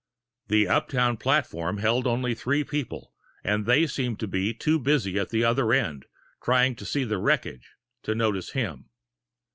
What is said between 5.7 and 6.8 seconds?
end, trying